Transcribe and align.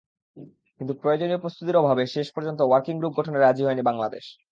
কিন্তু 0.81 0.93
প্রয়োজনীয় 1.01 1.39
প্রস্তুতির 1.39 1.81
অভাবে 1.81 2.03
শেষ 2.07 2.27
পর্যন্ত 2.35 2.59
ওয়ার্কিং 2.63 2.95
গ্রুপ 2.97 3.13
গঠনে 3.17 3.37
রাজি 3.39 3.63
হয়নি 3.65 3.83
বাংলাদেশ। 3.89 4.25